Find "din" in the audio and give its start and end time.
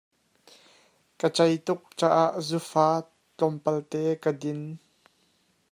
4.41-4.61